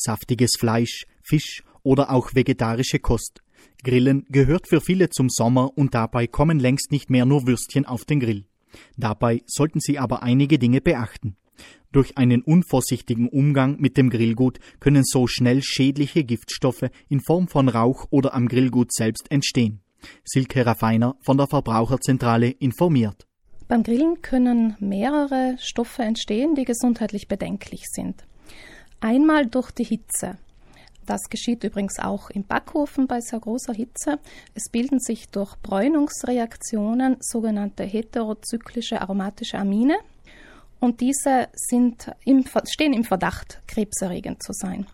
[0.00, 3.42] saftiges Fleisch, Fisch oder auch vegetarische Kost.
[3.82, 8.04] Grillen gehört für viele zum Sommer und dabei kommen längst nicht mehr nur Würstchen auf
[8.04, 8.44] den Grill.
[8.96, 11.36] Dabei sollten Sie aber einige Dinge beachten.
[11.92, 17.68] Durch einen unvorsichtigen Umgang mit dem Grillgut können so schnell schädliche Giftstoffe in Form von
[17.68, 19.80] Rauch oder am Grillgut selbst entstehen.
[20.24, 23.26] Silke Raffiner von der Verbraucherzentrale informiert.
[23.68, 28.24] Beim Grillen können mehrere Stoffe entstehen, die gesundheitlich bedenklich sind.
[29.00, 30.36] Einmal durch die Hitze.
[31.06, 34.18] Das geschieht übrigens auch im Backofen bei sehr großer Hitze.
[34.54, 39.96] Es bilden sich durch Bräunungsreaktionen sogenannte heterozyklische aromatische Amine.
[40.78, 44.86] Und diese sind im, stehen im Verdacht, krebserregend zu sein.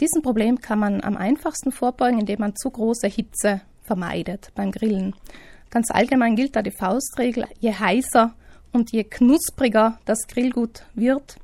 [0.00, 5.14] Diesem Problem kann man am einfachsten vorbeugen, indem man zu große Hitze vermeidet beim Grillen.
[5.70, 8.34] Ganz allgemein gilt da die Faustregel, je heißer
[8.72, 11.36] und je knuspriger das Grillgut wird,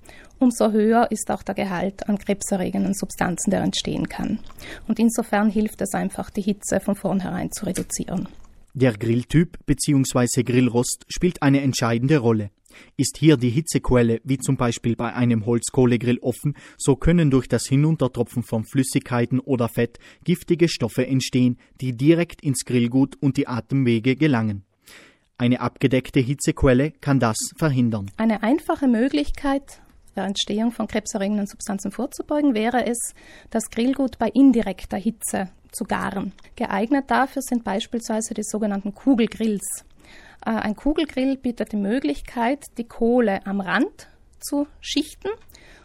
[0.42, 4.41] umso höher ist auch der Gehalt an krebserregenden Substanzen, der entstehen kann.
[4.88, 8.29] Und insofern hilft es einfach, die Hitze von vornherein zu reduzieren.
[8.74, 10.43] Der Grilltyp bzw.
[10.43, 12.51] Grillrost spielt eine entscheidende Rolle.
[12.96, 17.66] Ist hier die Hitzequelle, wie zum Beispiel bei einem Holzkohlegrill, offen, so können durch das
[17.66, 24.16] Hinuntertropfen von Flüssigkeiten oder Fett giftige Stoffe entstehen, die direkt ins Grillgut und die Atemwege
[24.16, 24.65] gelangen.
[25.38, 28.10] Eine abgedeckte Hitzequelle kann das verhindern.
[28.16, 29.82] Eine einfache Möglichkeit,
[30.16, 33.15] der Entstehung von krebserregenden Substanzen vorzubeugen, wäre es,
[33.51, 36.32] das Grillgut bei indirekter Hitze zu garen.
[36.57, 39.85] Geeignet dafür sind beispielsweise die sogenannten Kugelgrills.
[40.45, 45.30] Äh, ein Kugelgrill bietet die Möglichkeit, die Kohle am Rand zu schichten,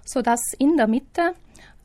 [0.05, 1.33] sodass in der Mitte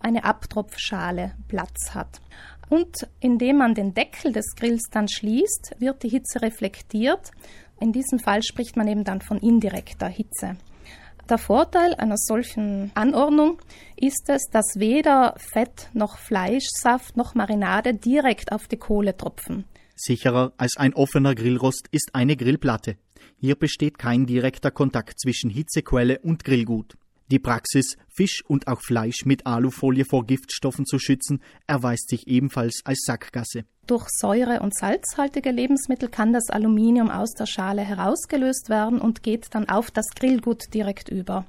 [0.01, 2.21] eine Abtropfschale Platz hat.
[2.69, 7.31] Und indem man den Deckel des Grills dann schließt, wird die Hitze reflektiert.
[7.81, 10.57] In diesem Fall spricht man eben dann von indirekter Hitze.
[11.29, 13.59] Der Vorteil einer solchen Anordnung
[13.97, 19.65] ist es, dass weder Fett noch Fleischsaft noch Marinade direkt auf die Kohle tropfen.
[19.95, 22.97] Sicherer als ein offener Grillrost ist eine Grillplatte.
[23.39, 26.97] Hier besteht kein direkter Kontakt zwischen Hitzequelle und Grillgut.
[27.33, 32.83] Die Praxis, Fisch und auch Fleisch mit Alufolie vor Giftstoffen zu schützen, erweist sich ebenfalls
[32.85, 33.65] als Sackgasse.
[33.87, 39.47] Durch säure- und salzhaltige Lebensmittel kann das Aluminium aus der Schale herausgelöst werden und geht
[39.55, 41.47] dann auf das Grillgut direkt über.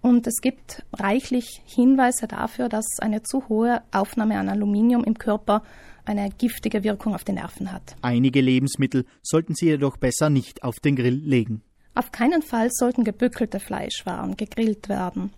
[0.00, 5.64] Und es gibt reichlich Hinweise dafür, dass eine zu hohe Aufnahme an Aluminium im Körper
[6.04, 7.96] eine giftige Wirkung auf die Nerven hat.
[8.00, 11.62] Einige Lebensmittel sollten Sie jedoch besser nicht auf den Grill legen.
[11.96, 15.32] Auf keinen Fall sollten gebückelte Fleischwaren gegrillt werden.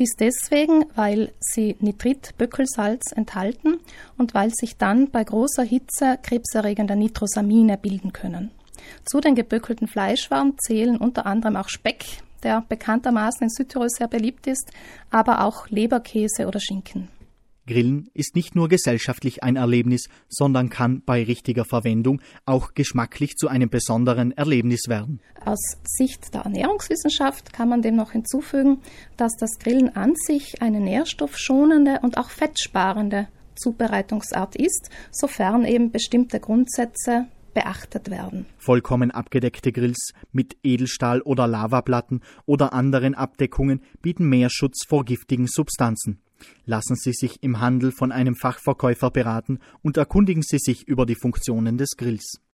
[0.00, 3.78] Dies deswegen, weil sie Nitritböckelsalz enthalten
[4.18, 8.50] und weil sich dann bei großer Hitze krebserregende Nitrosamine bilden können.
[9.04, 12.04] Zu den geböckelten Fleischwaren zählen unter anderem auch Speck,
[12.42, 14.72] der bekanntermaßen in Südtirol sehr beliebt ist,
[15.12, 17.08] aber auch Leberkäse oder Schinken.
[17.70, 23.46] Grillen ist nicht nur gesellschaftlich ein Erlebnis, sondern kann bei richtiger Verwendung auch geschmacklich zu
[23.46, 25.20] einem besonderen Erlebnis werden.
[25.44, 28.78] Aus Sicht der Ernährungswissenschaft kann man dem noch hinzufügen,
[29.16, 36.40] dass das Grillen an sich eine nährstoffschonende und auch fettsparende Zubereitungsart ist, sofern eben bestimmte
[36.40, 38.46] Grundsätze beachtet werden.
[38.58, 45.46] Vollkommen abgedeckte Grills mit Edelstahl- oder Lavaplatten oder anderen Abdeckungen bieten mehr Schutz vor giftigen
[45.46, 46.20] Substanzen.
[46.64, 51.14] Lassen Sie sich im Handel von einem Fachverkäufer beraten und erkundigen Sie sich über die
[51.14, 52.40] Funktionen des Grills.